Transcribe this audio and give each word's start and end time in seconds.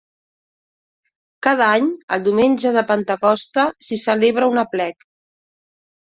Cada 1.47 1.65
any, 1.81 1.91
el 2.17 2.23
diumenge 2.27 2.71
de 2.77 2.83
Pentecosta, 2.91 3.65
s'hi 3.89 3.99
celebra 4.05 4.49
un 4.55 4.63
aplec. 4.63 5.05